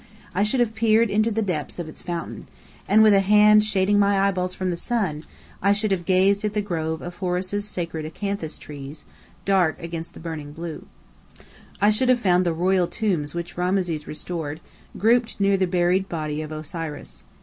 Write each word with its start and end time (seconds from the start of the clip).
I 0.33 0.41
should 0.41 0.61
have 0.61 0.73
peered 0.73 1.11
into 1.11 1.29
the 1.29 1.43
depths 1.43 1.77
of 1.77 1.87
its 1.87 2.01
fountain; 2.01 2.47
and 2.89 3.03
with 3.03 3.13
a 3.13 3.19
hand 3.19 3.63
shading 3.63 3.99
my 3.99 4.19
eyeballs 4.19 4.55
from 4.55 4.71
the 4.71 4.75
sun 4.75 5.25
I 5.61 5.73
should 5.73 5.91
have 5.91 6.05
gazed 6.05 6.43
at 6.43 6.55
the 6.55 6.59
grove 6.61 7.03
of 7.03 7.17
Horus' 7.17 7.65
sacred 7.69 8.03
acanthus 8.03 8.57
trees, 8.57 9.05
dark 9.45 9.79
against 9.79 10.15
the 10.15 10.19
burning 10.19 10.53
blue. 10.53 10.87
I 11.79 11.91
should 11.91 12.09
have 12.09 12.17
found 12.19 12.47
the 12.47 12.51
Royal 12.55 12.87
tombs 12.87 13.35
which 13.35 13.55
Rameses 13.57 14.07
restored, 14.07 14.59
grouped 14.97 15.39
near 15.39 15.55
the 15.55 15.67
buried 15.67 16.09
body 16.09 16.41
of 16.41 16.51
Osiris. 16.51 17.25